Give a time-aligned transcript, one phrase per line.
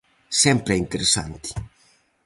[0.41, 1.49] Sempre é interesante.